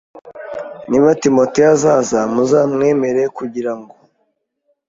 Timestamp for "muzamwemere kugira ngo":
2.33-3.93